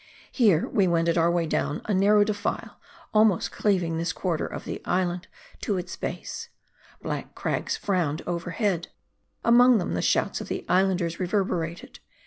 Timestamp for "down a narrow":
1.45-2.23